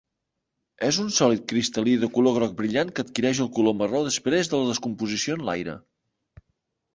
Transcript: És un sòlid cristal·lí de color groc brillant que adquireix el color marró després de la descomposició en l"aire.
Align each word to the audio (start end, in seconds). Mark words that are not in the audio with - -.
És 0.85 0.95
un 1.01 1.09
sòlid 1.17 1.43
cristal·lí 1.51 1.93
de 2.03 2.09
color 2.15 2.35
groc 2.37 2.55
brillant 2.61 2.93
que 2.95 3.05
adquireix 3.09 3.43
el 3.45 3.51
color 3.59 3.77
marró 3.83 4.01
després 4.09 4.51
de 4.55 4.63
la 4.63 4.71
descomposició 4.73 5.39
en 5.41 5.47
l"aire. 5.51 5.77